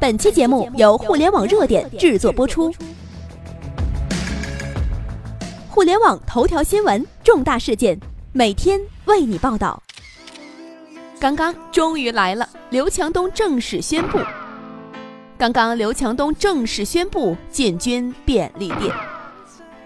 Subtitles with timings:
[0.00, 2.72] 本期节目由互联网热点制作播出。
[5.68, 7.98] 互联网头条新闻，重大事件，
[8.32, 9.82] 每天为你报道。
[11.18, 14.20] 刚刚终于来了，刘强东正式宣布。
[15.36, 18.94] 刚刚刘强东正式宣布进军便利店。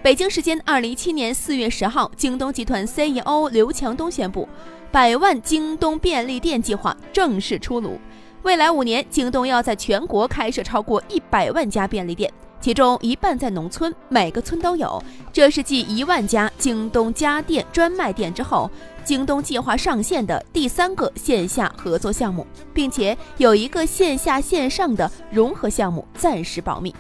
[0.03, 4.47] 北京时间二零一七年四月十号，京东集团 CEO 刘强东宣布，
[4.91, 7.99] 百万京东便利店计划正式出炉。
[8.43, 12.29] 未来五年，京东要在全国开设超过一百万家便利店，
[12.61, 15.01] 其中一半在农村，每个村都有。
[15.33, 18.69] 这是继一万家京东家电专卖店之后，
[19.05, 22.45] 京东计划上线的第三个线下合作项目，
[22.75, 26.93] 并且有一个线下线上的融合项目暂时保密。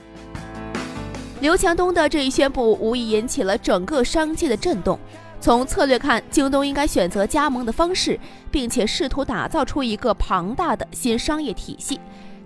[1.40, 4.96] 刘强东的这一宣布，无疑引起了整个商界的震动。
[5.42, 8.16] 从策略看，京东应该选择加盟的方式，
[8.48, 11.98] 并且试图打造出一个庞大的新商业体系。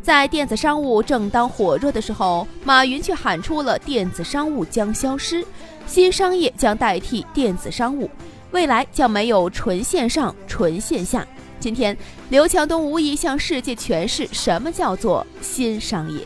[0.03, 5.45] 在电子商务正当火热的时候，马云却喊出了电子商务将消失，
[5.87, 8.09] 新商业将代替电子商务，
[8.51, 11.27] 未来将没有纯线上、纯线下。
[11.61, 11.95] 今天，
[12.31, 16.21] 刘强东无疑向世界诠释什么叫做新商业。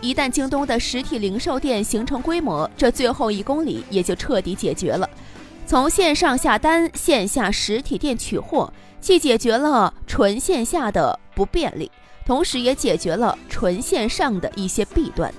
[0.00, 5.08] 一旦京东的实体零售店形成规模，这最后一公里也就彻底解决了。
[5.66, 11.90] 从线上下单，线下实体店取货，既解决了纯线下的不便利，
[12.24, 15.32] 同时也解决了纯线上的一些弊端。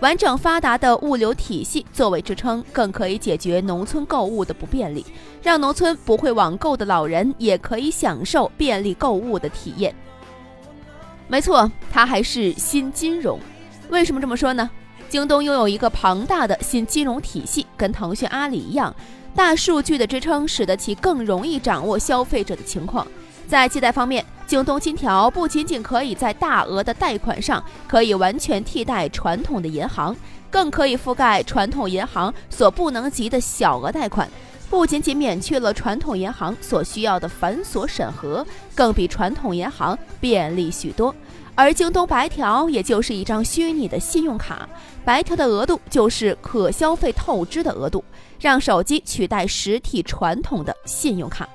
[0.00, 5.04] 完整发达的物流体系作为支撑，更可以解决农村购物的不便利，
[5.42, 9.94] 让农村不会网购的老人也可以享受便利购物的体验。
[11.26, 13.40] 没错，它还是新金融。
[13.90, 14.68] 为什么这么说呢？
[15.08, 18.94] 京东拥有一个庞大的新金融体系，跟腾讯、阿里一样，
[19.34, 23.06] 大数据的支撑使得其更容易掌握消费者的情况。
[23.46, 30.16] 在借贷方面，京东金条不仅仅可以在大额的贷款上可以完全替代传统的银行，
[30.50, 34.28] 更可以覆盖传统银行所不能及的小额贷款。
[34.74, 41.14] 不仅仅免去了传统银行所需要的繁琐审核，更比传统银行便利许多。
[41.54, 44.68] 而京东白条也就是一张虚拟的信用卡，
[45.04, 48.04] 白条的额度就是可消费透支的额度，
[48.40, 51.48] 让手机取代实体传统的信用卡。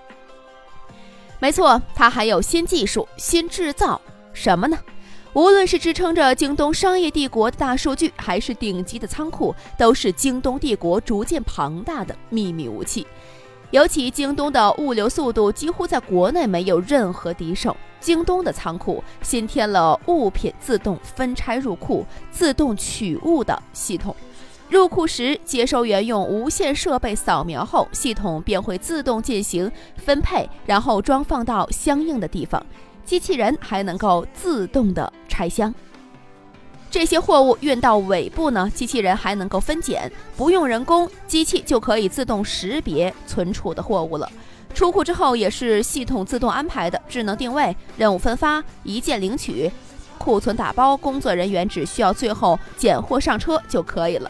[1.40, 4.00] 没错，它还有新技术、新制造，
[4.32, 4.78] 什么呢？
[5.34, 13.06] 无论是支撑着京东商业帝国的大数据，还是顶级的仓库，都是京东帝国逐渐庞大的秘密武器。
[13.70, 17.78] 尤其京东的物流速度几乎在国内没有任何敌手。
[18.00, 24.16] 京东的仓库新添了物品自动分拆入库、自动取物的系统。
[24.70, 32.66] 入库时接收员用无线设备扫描后，系统便会自动进行分配，然后装放到相应的地方。
[33.10, 35.74] 机器人还能够自动的拆箱。
[36.92, 44.32] 这些货物运到尾部呢，机器人还能够分拣，不用人工，机器就可以自动识别存储的货物了。
[44.76, 49.72] 出库之后也是系统自动安排的，智能定位、任务分发、一键领取、
[50.20, 54.30] 库存打包，工作人员只需要最后拣货上车就可以了。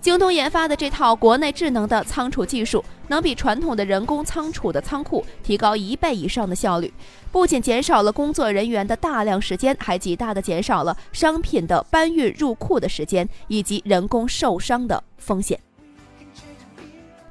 [0.00, 6.92] 京东研发的这套国内智能的仓储技术，能比传统的人工仓储的仓库提高一倍以上的效率，
[7.32, 15.58] 不仅减少了工作人员的大量时间，还极大的减少了商品的搬运入库的时间以及人工受伤的风险。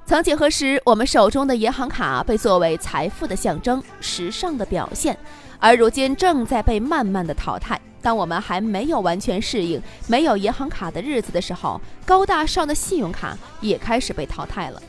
[0.05, 5.17] 曾几何时，我们手中的银行卡被作为财富的象征、时尚的表现，
[5.59, 7.79] 而如今正在被慢慢的淘汰。
[8.01, 14.81] 当我们还没有完全适应没有银行卡的日子的时候，高大上的信用卡也开始被淘汰了。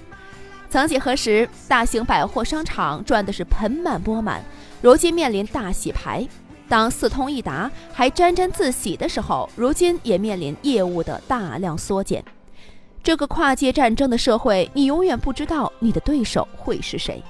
[0.71, 4.43] 曾几何时，大型百货商场赚的是盆满钵满，
[4.83, 6.27] 如今面临大洗牌。
[6.69, 12.23] 当四通一达还沾沾自喜的时候，如今也面临业务的大量缩减。
[13.03, 17.23] 这个跨界战争的社会，你永远不知道你的对手会是谁。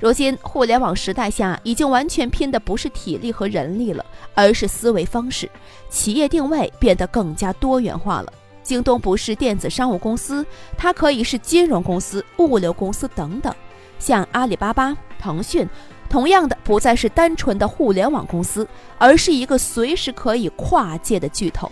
[0.00, 4.02] 如今互联网时代下，已经完全拼的不是体力和人力了，
[4.34, 5.50] 而是思维方式。
[5.90, 8.32] 企业定位变得更加多元化了。
[8.62, 10.44] 京东不是电子商务公司，
[10.76, 13.54] 它可以是金融公司、物流公司等等。
[13.98, 15.68] 像阿里巴巴、腾讯，
[16.08, 18.66] 同样的不再是单纯的互联网公司，
[18.98, 21.70] 而是一个随时可以跨界的巨头。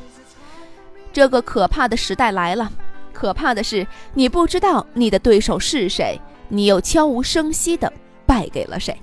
[1.13, 2.71] 这个可怕的时代来了，
[3.13, 7.93] 可怕的是你不知道你的对手是谁，你又悄无声息的。
[8.27, 8.95] 败给了谁？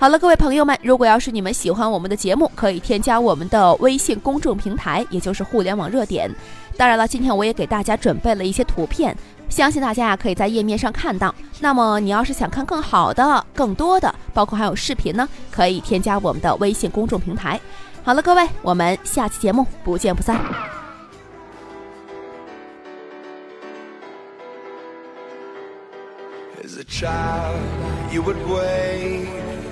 [0.00, 6.32] 好了，各位朋友们，如果要是你们喜欢我们的节目，可以添加我们的微信公众平台，也就是互联网热点。
[6.76, 9.16] 当然了，今天我也给大家准备了一些图片，
[9.48, 11.34] 相信大家呀可以在页面上看到。
[11.58, 17.60] 那么你要是想看更好的、更多的，包括还有视频呢，可以添加我们的微信公众平台。
[18.04, 20.40] 好了，各位，我们下期节目不见不散。
[26.62, 27.58] As a child,
[28.12, 29.26] you would wait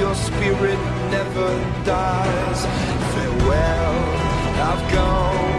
[0.00, 0.80] your spirit
[1.10, 1.48] never
[1.84, 2.60] dies.
[3.12, 3.94] Farewell,
[4.68, 5.52] I've gone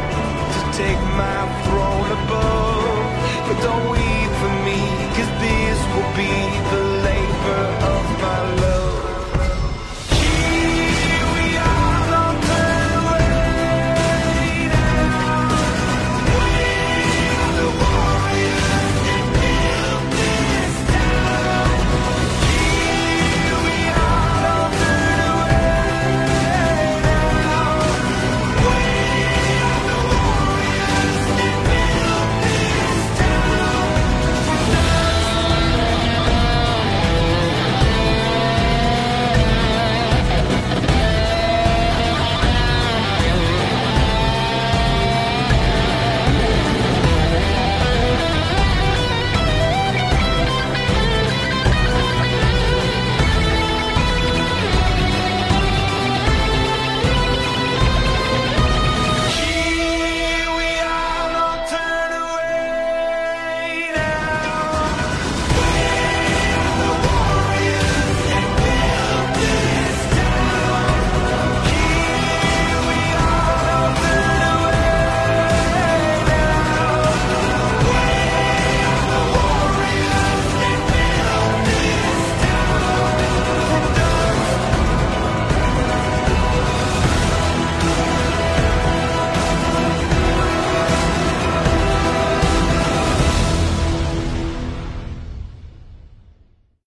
[0.56, 3.10] to take my throne above.
[3.48, 4.80] But don't weep for me,
[5.16, 6.34] cause this will be
[6.74, 7.62] the labor
[7.94, 8.69] of my love.